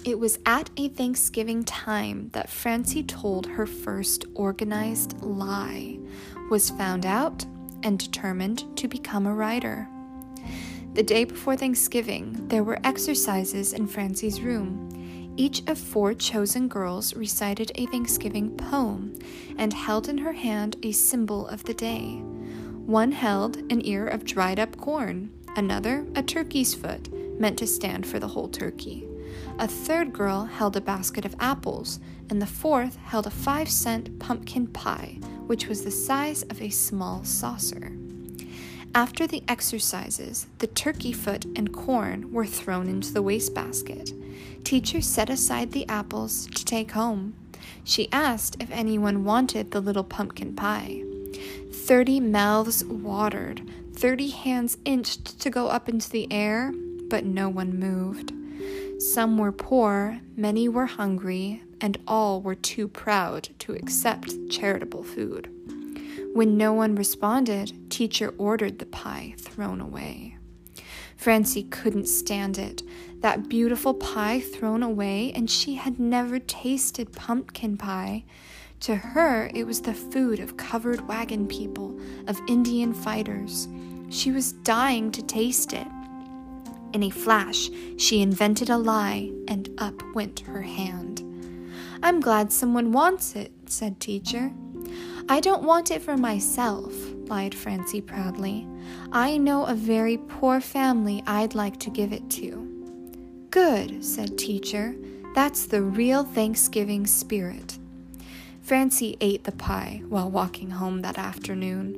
It 0.09 0.19
was 0.19 0.39
at 0.43 0.71
a 0.75 0.89
Thanksgiving 0.89 1.63
time 1.63 2.29
that 2.33 2.49
Francie 2.49 3.03
told 3.03 3.45
her 3.45 3.67
first 3.67 4.25
organized 4.33 5.21
lie, 5.21 5.99
was 6.49 6.71
found 6.71 7.05
out, 7.05 7.45
and 7.83 7.99
determined 7.99 8.75
to 8.77 8.87
become 8.87 9.27
a 9.27 9.35
writer. 9.35 9.87
The 10.95 11.03
day 11.03 11.25
before 11.25 11.55
Thanksgiving, 11.55 12.47
there 12.47 12.63
were 12.63 12.79
exercises 12.83 13.71
in 13.71 13.85
Francie's 13.85 14.41
room. 14.41 14.89
Each 15.37 15.61
of 15.69 15.77
four 15.77 16.15
chosen 16.15 16.67
girls 16.67 17.13
recited 17.13 17.71
a 17.75 17.85
Thanksgiving 17.85 18.57
poem 18.57 19.13
and 19.59 19.71
held 19.71 20.09
in 20.09 20.17
her 20.17 20.33
hand 20.33 20.77
a 20.81 20.91
symbol 20.91 21.45
of 21.45 21.65
the 21.65 21.75
day. 21.75 22.15
One 22.87 23.11
held 23.11 23.57
an 23.71 23.85
ear 23.85 24.07
of 24.07 24.25
dried 24.25 24.59
up 24.59 24.75
corn, 24.75 25.29
another 25.55 26.07
a 26.15 26.23
turkey's 26.23 26.73
foot, 26.73 27.13
meant 27.39 27.59
to 27.59 27.67
stand 27.67 28.07
for 28.07 28.17
the 28.17 28.29
whole 28.29 28.47
turkey. 28.47 29.05
A 29.59 29.67
third 29.67 30.13
girl 30.13 30.45
held 30.45 30.77
a 30.77 30.81
basket 30.81 31.25
of 31.25 31.35
apples, 31.37 31.99
and 32.29 32.41
the 32.41 32.45
fourth 32.45 32.95
held 32.95 33.27
a 33.27 33.29
five 33.29 33.69
cent 33.69 34.17
pumpkin 34.17 34.67
pie, 34.67 35.17
which 35.47 35.67
was 35.67 35.83
the 35.83 35.91
size 35.91 36.43
of 36.43 36.61
a 36.61 36.69
small 36.69 37.25
saucer. 37.25 37.91
After 38.95 39.27
the 39.27 39.43
exercises, 39.49 40.47
the 40.59 40.67
turkey 40.67 41.11
foot 41.11 41.43
and 41.57 41.73
corn 41.73 42.31
were 42.31 42.45
thrown 42.45 42.87
into 42.87 43.11
the 43.11 43.21
wastebasket. 43.21 44.13
Teacher 44.63 45.01
set 45.01 45.29
aside 45.29 45.73
the 45.73 45.87
apples 45.89 46.47
to 46.55 46.63
take 46.63 46.91
home. 46.91 47.33
She 47.83 48.07
asked 48.13 48.55
if 48.61 48.71
anyone 48.71 49.25
wanted 49.25 49.71
the 49.71 49.81
little 49.81 50.05
pumpkin 50.05 50.55
pie. 50.55 51.03
Thirty 51.73 52.21
mouths 52.21 52.85
watered, 52.85 53.69
thirty 53.93 54.29
hands 54.29 54.77
inched 54.85 55.37
to 55.41 55.49
go 55.49 55.67
up 55.67 55.89
into 55.89 56.09
the 56.09 56.31
air, 56.31 56.71
but 57.09 57.25
no 57.25 57.49
one 57.49 57.77
moved. 57.77 58.31
Some 58.99 59.37
were 59.37 59.53
poor, 59.53 60.19
many 60.35 60.67
were 60.67 60.85
hungry, 60.85 61.63
and 61.79 61.97
all 62.05 62.41
were 62.41 62.53
too 62.53 62.89
proud 62.89 63.47
to 63.59 63.71
accept 63.71 64.35
charitable 64.49 65.03
food. 65.03 65.49
When 66.33 66.57
no 66.57 66.73
one 66.73 66.95
responded, 66.95 67.89
teacher 67.89 68.33
ordered 68.37 68.79
the 68.79 68.85
pie 68.85 69.35
thrown 69.37 69.79
away. 69.79 70.35
Francie 71.15 71.63
couldn't 71.63 72.09
stand 72.09 72.57
it. 72.57 72.83
That 73.21 73.47
beautiful 73.47 73.93
pie 73.93 74.41
thrown 74.41 74.83
away, 74.83 75.31
and 75.33 75.49
she 75.49 75.75
had 75.75 75.97
never 75.97 76.37
tasted 76.37 77.13
pumpkin 77.13 77.77
pie. 77.77 78.25
To 78.81 78.97
her, 78.97 79.49
it 79.53 79.65
was 79.65 79.81
the 79.81 79.93
food 79.93 80.41
of 80.41 80.57
covered 80.57 81.07
wagon 81.07 81.47
people, 81.47 81.97
of 82.27 82.37
Indian 82.49 82.93
fighters. 82.93 83.69
She 84.09 84.31
was 84.31 84.51
dying 84.51 85.09
to 85.13 85.21
taste 85.21 85.71
it. 85.71 85.87
In 86.93 87.03
a 87.03 87.09
flash, 87.09 87.69
she 87.97 88.21
invented 88.21 88.69
a 88.69 88.77
lie, 88.77 89.31
and 89.47 89.69
up 89.77 90.01
went 90.13 90.41
her 90.41 90.61
hand. 90.61 91.23
I'm 92.01 92.19
glad 92.19 92.51
someone 92.51 92.91
wants 92.91 93.35
it, 93.35 93.51
said 93.65 93.99
teacher. 93.99 94.51
I 95.27 95.39
don't 95.39 95.63
want 95.63 95.91
it 95.91 96.01
for 96.01 96.17
myself, 96.17 96.93
lied 97.27 97.53
Francie 97.53 98.01
proudly. 98.01 98.67
I 99.11 99.37
know 99.37 99.65
a 99.65 99.75
very 99.75 100.17
poor 100.17 100.59
family 100.59 101.21
I'd 101.27 101.53
like 101.53 101.79
to 101.81 101.89
give 101.89 102.11
it 102.11 102.29
to. 102.31 102.65
Good, 103.51 104.03
said 104.03 104.37
teacher. 104.37 104.95
That's 105.35 105.65
the 105.65 105.81
real 105.83 106.23
Thanksgiving 106.23 107.05
spirit. 107.05 107.77
Francie 108.61 109.17
ate 109.21 109.43
the 109.43 109.51
pie 109.51 110.01
while 110.09 110.29
walking 110.29 110.71
home 110.71 111.01
that 111.01 111.17
afternoon. 111.17 111.95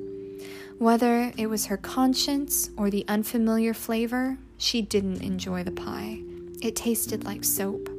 Whether 0.77 1.31
it 1.37 1.47
was 1.47 1.67
her 1.67 1.77
conscience 1.77 2.69
or 2.75 2.89
the 2.89 3.05
unfamiliar 3.07 3.73
flavor, 3.73 4.37
she 4.61 4.79
didn't 4.79 5.23
enjoy 5.23 5.63
the 5.63 5.71
pie. 5.71 6.19
It 6.61 6.75
tasted 6.75 7.23
like 7.23 7.43
soap. 7.43 7.89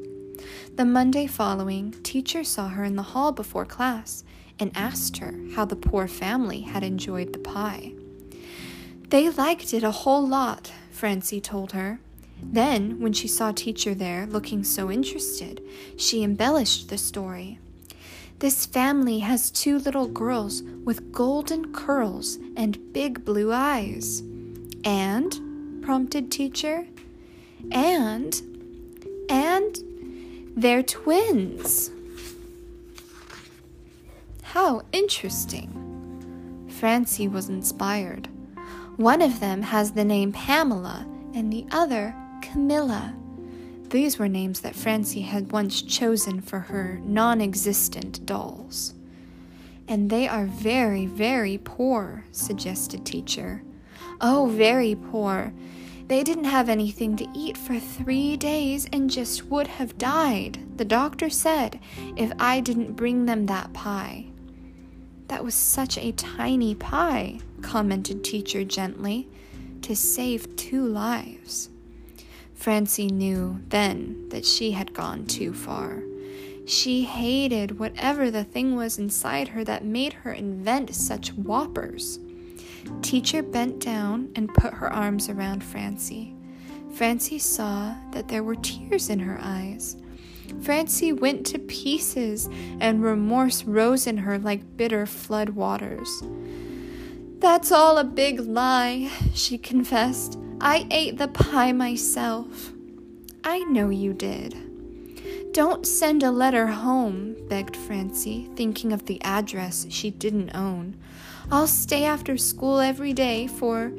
The 0.77 0.85
Monday 0.85 1.27
following, 1.27 1.91
teacher 2.05 2.45
saw 2.45 2.69
her 2.69 2.85
in 2.85 2.95
the 2.95 3.03
hall 3.03 3.33
before 3.33 3.65
class 3.65 4.23
and 4.61 4.71
asked 4.77 5.17
her 5.17 5.35
how 5.57 5.65
the 5.65 5.75
poor 5.75 6.07
family 6.07 6.61
had 6.61 6.85
enjoyed 6.85 7.33
the 7.33 7.41
pie. 7.41 7.95
They 9.09 9.29
liked 9.29 9.75
it 9.75 9.83
a 9.83 9.91
whole 9.91 10.27
lot, 10.27 10.73
Francie 10.93 11.41
told 11.41 11.73
her. 11.73 11.99
Then, 12.41 13.01
when 13.01 13.13
she 13.13 13.27
saw 13.27 13.51
teacher 13.51 13.93
there 13.93 14.27
looking 14.27 14.63
so 14.63 14.89
interested, 14.89 15.61
she 15.97 16.23
embellished 16.23 16.89
the 16.89 16.99
story. 16.99 17.59
This 18.39 18.67
family 18.67 19.19
has 19.19 19.51
two 19.51 19.79
little 19.81 20.07
girls 20.07 20.63
with 20.63 21.11
golden 21.11 21.73
curls 21.73 22.39
and 22.57 22.93
big 22.93 23.25
blue 23.25 23.53
eyes. 23.53 24.23
And, 24.85 25.52
prompted 25.83 26.31
teacher, 26.31 26.87
and, 27.71 28.41
and 29.29 29.79
they're 30.57 30.83
twins. 30.83 31.91
How 34.43 34.83
interesting. 34.93 35.79
Francie 36.69 37.29
was 37.29 37.49
inspired. 37.49 38.29
One 38.97 39.23
of 39.23 39.41
them 39.41 39.63
has 39.63 39.93
the 39.93 40.05
name 40.05 40.33
Pamela 40.33 41.07
and 41.35 41.53
the 41.53 41.67
other 41.71 42.15
Camilla. 42.43 43.15
These 43.89 44.19
were 44.19 44.29
names 44.29 44.61
that 44.61 44.75
Francie 44.75 45.23
had 45.23 45.53
once 45.53 45.83
chosen 45.83 46.41
for 46.41 46.61
her 46.61 47.01
non 47.03 47.41
existent 47.41 48.25
dolls. 48.27 48.95
And 49.89 50.11
they 50.11 50.29
are 50.29 50.47
very, 50.47 51.07
very 51.07 51.59
poor, 51.59 52.25
suggested 52.33 53.05
teacher. 53.05 53.63
Oh, 54.21 54.51
very 54.53 54.95
poor. 54.95 55.53
They 56.13 56.23
didn't 56.23 56.45
have 56.45 56.69
anything 56.69 57.17
to 57.17 57.29
eat 57.33 57.57
for 57.57 57.79
three 57.79 58.37
days 58.37 58.87
and 58.93 59.09
just 59.09 59.47
would 59.47 59.67
have 59.67 59.97
died, 59.97 60.59
the 60.77 60.85
doctor 60.85 61.31
said, 61.31 61.81
if 62.19 62.31
I 62.39 62.61
didn't 62.61 62.97
bring 62.97 63.25
them 63.25 63.47
that 63.47 63.73
pie. 63.73 64.27
That 65.29 65.43
was 65.43 65.55
such 65.55 65.97
a 65.97 66.13
tiny 66.13 66.75
pie, 66.75 67.39
commented 67.63 68.23
teacher 68.25 68.63
gently, 68.63 69.27
to 69.81 69.97
save 69.97 70.55
two 70.55 70.85
lives. 70.85 71.71
Francie 72.53 73.09
knew 73.09 73.63
then 73.71 74.29
that 74.29 74.45
she 74.45 74.73
had 74.73 74.93
gone 74.93 75.25
too 75.25 75.55
far. 75.55 76.03
She 76.67 77.05
hated 77.05 77.79
whatever 77.79 78.31
the 78.31 78.45
thing 78.45 78.77
was 78.77 78.99
inside 78.99 79.49
her 79.49 79.65
that 79.65 79.83
made 79.83 80.13
her 80.13 80.33
invent 80.35 80.95
such 80.95 81.33
whoppers. 81.33 82.19
Teacher 83.03 83.43
bent 83.43 83.79
down 83.79 84.31
and 84.35 84.53
put 84.53 84.75
her 84.75 84.93
arms 84.93 85.29
around 85.29 85.63
Francie. 85.63 86.35
Francie 86.93 87.39
saw 87.39 87.95
that 88.13 88.29
there 88.29 88.43
were 88.43 88.57
tears 88.57 89.09
in 89.09 89.19
her 89.19 89.39
eyes. 89.41 89.97
Francie 90.61 91.13
went 91.13 91.47
to 91.47 91.59
pieces, 91.59 92.49
and 92.81 93.03
remorse 93.03 93.65
rose 93.65 94.07
in 94.07 94.19
her 94.19 94.39
like 94.39 94.77
bitter 94.77 95.07
flood 95.07 95.51
waters. 95.51 96.23
That's 97.39 97.73
all 97.73 97.99
a 97.99 98.05
big 98.05 98.41
lie, 98.41 99.11
she 99.35 99.59
confessed. 99.59 100.39
I 100.61 100.87
ate 100.91 101.19
the 101.19 101.29
pie 101.29 101.73
myself. 101.73 102.73
I 103.43 103.61
know 103.65 103.89
you 103.89 104.13
did. 104.13 104.72
Don't 105.53 105.87
send 105.87 106.23
a 106.23 106.31
letter 106.31 106.67
home, 106.67 107.37
begged 107.47 107.77
Francie, 107.77 108.49
thinking 108.57 108.91
of 108.91 109.05
the 109.05 109.21
address 109.23 109.87
she 109.91 110.11
didn't 110.11 110.55
own. 110.55 110.97
I'll 111.51 111.67
stay 111.67 112.05
after 112.05 112.39
school 112.39 112.81
every 112.81 113.13
day, 113.13 113.47
for 113.49 113.93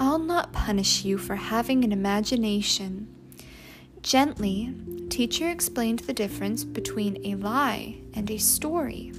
I'll 0.00 0.18
not 0.18 0.52
punish 0.52 1.04
you 1.04 1.18
for 1.18 1.36
having 1.36 1.84
an 1.84 1.92
imagination. 1.92 3.06
Gently, 4.02 4.74
teacher 5.08 5.48
explained 5.48 6.00
the 6.00 6.12
difference 6.12 6.64
between 6.64 7.24
a 7.24 7.36
lie 7.36 7.98
and 8.12 8.28
a 8.28 8.38
story. 8.38 9.12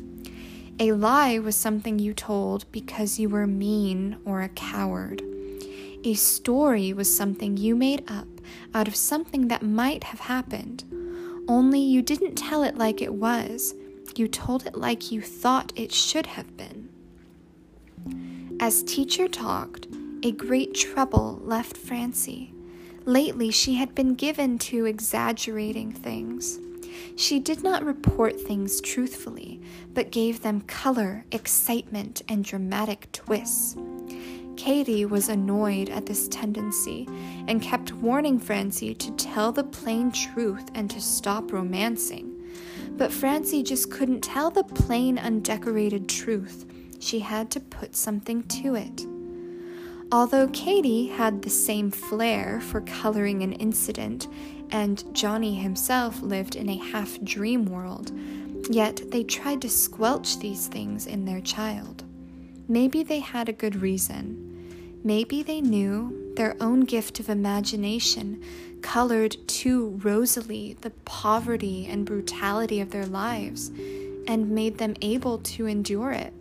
A 0.82 0.92
lie 0.92 1.40
was 1.40 1.56
something 1.56 1.98
you 1.98 2.14
told 2.14 2.70
because 2.74 3.20
you 3.20 3.30
were 3.30 3.48
mean 3.48 4.18
or 4.26 4.42
a 4.42 4.50
coward. 4.50 5.22
A 6.04 6.14
story 6.16 6.92
was 6.92 7.16
something 7.16 7.56
you 7.56 7.74
made 7.74 8.04
up 8.12 8.28
out 8.74 8.90
of 8.90 8.98
something 8.98 9.48
that 9.48 9.64
might 9.64 10.04
have 10.06 10.20
happened, 10.20 10.84
only 11.48 11.80
you 11.80 12.02
didn't 12.02 12.36
tell 12.36 12.64
it 12.64 12.78
like 12.78 13.02
it 13.02 13.14
was. 13.14 13.76
You 14.16 14.28
told 14.28 14.66
it 14.66 14.76
like 14.76 15.12
you 15.12 15.22
thought 15.22 15.74
it 15.76 15.92
should 15.92 16.26
have 16.28 16.56
been. 16.56 16.90
As 18.60 18.84
teacher 18.84 19.28
talked, 19.28 19.88
a 20.24 20.32
great 20.32 20.74
trouble 20.74 21.40
left 21.44 21.76
Francie. 21.76 22.54
Lately, 23.06 23.52
she 23.52 23.76
had 23.76 23.94
been 23.94 24.16
given 24.16 24.58
to 24.60 24.86
exaggerating 24.86 25.92
things. 25.92 26.60
She 27.18 27.40
did 27.40 27.64
not 27.64 27.84
report 27.84 28.40
things 28.40 28.80
truthfully, 28.80 29.60
but 29.94 30.12
gave 30.12 30.42
them 30.42 30.62
color, 30.62 31.26
excitement, 31.32 32.22
and 32.30 32.46
dramatic 32.46 33.12
twists. 33.12 33.76
Katie 34.56 35.06
was 35.06 35.30
annoyed 35.30 35.90
at 35.90 36.06
this 36.06 36.28
tendency 36.28 37.08
and 37.48 37.62
kept 37.62 37.94
warning 37.94 38.40
Francie 38.40 38.94
to 38.94 39.12
tell 39.12 39.52
the 39.52 39.64
plain 39.64 40.12
truth 40.12 40.66
and 40.76 40.90
to 40.92 41.02
stop 41.02 41.52
romancing. 41.52 42.30
But 42.98 43.12
Francie 43.12 43.64
just 43.64 43.90
couldn't 43.90 44.22
tell 44.22 44.52
the 44.52 44.64
plain, 44.64 45.18
undecorated 45.18 46.08
truth. 46.08 46.66
She 47.00 47.20
had 47.20 47.50
to 47.52 47.60
put 47.60 47.96
something 47.96 48.44
to 48.44 48.76
it. 48.76 49.06
Although 50.12 50.48
Katie 50.50 51.08
had 51.08 51.42
the 51.42 51.50
same 51.50 51.90
flair 51.90 52.62
for 52.62 52.82
coloring 52.82 53.42
an 53.42 53.54
incident, 53.54 54.28
and 54.70 55.04
Johnny 55.16 55.56
himself 55.56 56.22
lived 56.22 56.56
in 56.56 56.70
a 56.70 56.78
half 56.78 57.20
dream 57.24 57.66
world, 57.66 58.12
yet 58.70 59.02
they 59.10 59.24
tried 59.24 59.62
to 59.64 59.70
squelch 59.70 60.38
these 60.38 60.68
things 60.68 61.08
in 61.08 61.26
their 61.26 61.42
child. 61.42 62.03
Maybe 62.74 63.04
they 63.04 63.20
had 63.20 63.50
a 63.50 63.54
good 63.54 63.84
reason. 63.84 65.00
Maybe 65.04 65.44
they 65.44 65.62
knew 65.62 66.34
their 66.36 66.56
own 66.60 66.80
gift 66.86 67.20
of 67.20 67.30
imagination 67.30 68.42
colored 68.82 69.38
too 69.48 70.00
rosily 70.04 70.76
the 70.82 70.90
poverty 71.06 71.86
and 71.86 72.04
brutality 72.04 72.82
of 72.82 72.90
their 72.90 73.06
lives 73.06 73.70
and 74.28 74.50
made 74.50 74.80
them 74.80 74.96
able 75.04 75.38
to 75.54 75.68
endure 75.68 76.14
it. 76.14 76.34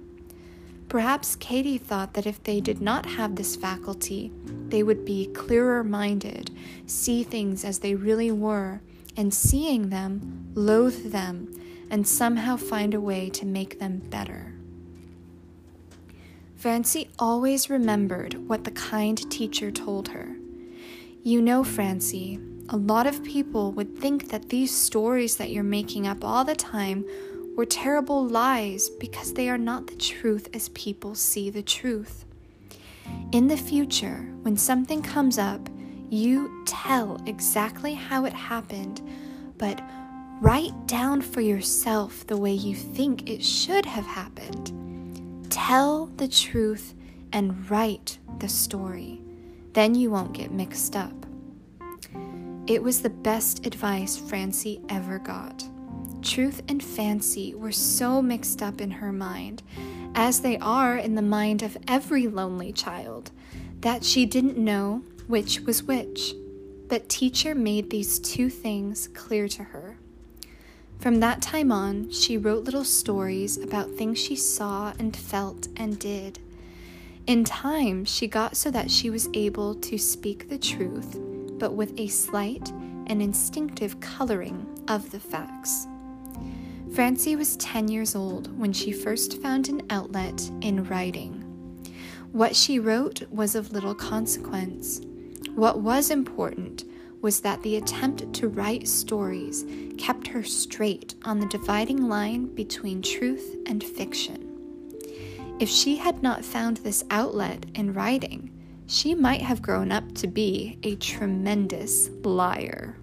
Perhaps 0.88 1.36
Katie 1.36 1.76
thought 1.76 2.14
that 2.14 2.26
if 2.26 2.42
they 2.42 2.62
did 2.62 2.80
not 2.80 3.04
have 3.04 3.36
this 3.36 3.54
faculty, 3.54 4.32
they 4.68 4.82
would 4.82 5.04
be 5.04 5.26
clearer 5.34 5.84
minded, 5.84 6.50
see 6.86 7.22
things 7.22 7.62
as 7.62 7.80
they 7.80 7.94
really 7.94 8.32
were, 8.32 8.80
and 9.18 9.34
seeing 9.34 9.90
them, 9.90 10.50
loathe 10.54 11.12
them, 11.12 11.52
and 11.90 12.08
somehow 12.08 12.56
find 12.56 12.94
a 12.94 13.00
way 13.02 13.28
to 13.28 13.44
make 13.44 13.78
them 13.78 13.98
better. 14.08 14.51
Francie 16.62 17.10
always 17.18 17.68
remembered 17.68 18.34
what 18.48 18.62
the 18.62 18.70
kind 18.70 19.28
teacher 19.32 19.72
told 19.72 20.06
her. 20.06 20.36
You 21.24 21.42
know, 21.42 21.64
Francie, 21.64 22.38
a 22.68 22.76
lot 22.76 23.08
of 23.08 23.24
people 23.24 23.72
would 23.72 23.98
think 23.98 24.28
that 24.28 24.48
these 24.48 24.72
stories 24.72 25.38
that 25.38 25.50
you're 25.50 25.64
making 25.64 26.06
up 26.06 26.24
all 26.24 26.44
the 26.44 26.54
time 26.54 27.04
were 27.56 27.66
terrible 27.66 28.24
lies 28.24 28.90
because 28.90 29.32
they 29.32 29.48
are 29.48 29.58
not 29.58 29.88
the 29.88 29.96
truth 29.96 30.48
as 30.54 30.68
people 30.68 31.16
see 31.16 31.50
the 31.50 31.64
truth. 31.64 32.24
In 33.32 33.48
the 33.48 33.56
future, 33.56 34.32
when 34.42 34.56
something 34.56 35.02
comes 35.02 35.38
up, 35.38 35.68
you 36.10 36.62
tell 36.64 37.20
exactly 37.26 37.94
how 37.94 38.24
it 38.24 38.32
happened, 38.32 39.02
but 39.58 39.82
write 40.40 40.86
down 40.86 41.22
for 41.22 41.40
yourself 41.40 42.24
the 42.28 42.36
way 42.36 42.52
you 42.52 42.76
think 42.76 43.28
it 43.28 43.42
should 43.42 43.84
have 43.84 44.06
happened. 44.06 44.81
Tell 45.52 46.06
the 46.06 46.28
truth 46.28 46.94
and 47.30 47.70
write 47.70 48.16
the 48.38 48.48
story. 48.48 49.20
Then 49.74 49.94
you 49.94 50.10
won't 50.10 50.32
get 50.32 50.50
mixed 50.50 50.96
up. 50.96 51.26
It 52.66 52.82
was 52.82 53.02
the 53.02 53.10
best 53.10 53.66
advice 53.66 54.16
Francie 54.16 54.80
ever 54.88 55.18
got. 55.18 55.62
Truth 56.22 56.62
and 56.68 56.82
fancy 56.82 57.54
were 57.54 57.70
so 57.70 58.22
mixed 58.22 58.62
up 58.62 58.80
in 58.80 58.90
her 58.92 59.12
mind, 59.12 59.62
as 60.14 60.40
they 60.40 60.56
are 60.56 60.96
in 60.96 61.16
the 61.16 61.20
mind 61.20 61.62
of 61.62 61.76
every 61.86 62.28
lonely 62.28 62.72
child, 62.72 63.30
that 63.82 64.04
she 64.04 64.24
didn't 64.24 64.56
know 64.56 65.02
which 65.26 65.60
was 65.60 65.82
which. 65.82 66.34
But 66.88 67.10
teacher 67.10 67.54
made 67.54 67.90
these 67.90 68.18
two 68.18 68.48
things 68.48 69.06
clear 69.08 69.48
to 69.48 69.64
her. 69.64 69.98
From 71.02 71.18
that 71.18 71.42
time 71.42 71.72
on, 71.72 72.12
she 72.12 72.38
wrote 72.38 72.62
little 72.62 72.84
stories 72.84 73.58
about 73.58 73.90
things 73.90 74.20
she 74.20 74.36
saw 74.36 74.92
and 75.00 75.16
felt 75.16 75.66
and 75.76 75.98
did. 75.98 76.38
In 77.26 77.42
time, 77.42 78.04
she 78.04 78.28
got 78.28 78.56
so 78.56 78.70
that 78.70 78.88
she 78.88 79.10
was 79.10 79.28
able 79.34 79.74
to 79.74 79.98
speak 79.98 80.48
the 80.48 80.58
truth, 80.58 81.18
but 81.58 81.72
with 81.72 81.98
a 81.98 82.06
slight 82.06 82.70
and 83.08 83.20
instinctive 83.20 83.98
coloring 83.98 84.64
of 84.86 85.10
the 85.10 85.18
facts. 85.18 85.88
Francie 86.94 87.34
was 87.34 87.56
10 87.56 87.88
years 87.88 88.14
old 88.14 88.56
when 88.56 88.72
she 88.72 88.92
first 88.92 89.42
found 89.42 89.68
an 89.68 89.82
outlet 89.90 90.40
in 90.60 90.84
writing. 90.84 91.32
What 92.30 92.54
she 92.54 92.78
wrote 92.78 93.28
was 93.28 93.56
of 93.56 93.72
little 93.72 93.96
consequence. 93.96 95.00
What 95.56 95.80
was 95.80 96.12
important 96.12 96.84
was 97.22 97.40
that 97.40 97.62
the 97.62 97.76
attempt 97.76 98.32
to 98.34 98.48
write 98.48 98.86
stories 98.86 99.64
kept 99.96 100.26
her 100.26 100.42
straight 100.42 101.14
on 101.24 101.38
the 101.38 101.46
dividing 101.46 102.08
line 102.08 102.52
between 102.54 103.00
truth 103.00 103.56
and 103.66 103.82
fiction. 103.82 104.48
If 105.60 105.68
she 105.68 105.96
had 105.96 106.22
not 106.22 106.44
found 106.44 106.78
this 106.78 107.04
outlet 107.10 107.64
in 107.74 107.94
writing, 107.94 108.50
she 108.88 109.14
might 109.14 109.42
have 109.42 109.62
grown 109.62 109.92
up 109.92 110.12
to 110.16 110.26
be 110.26 110.78
a 110.82 110.96
tremendous 110.96 112.10
liar. 112.24 112.96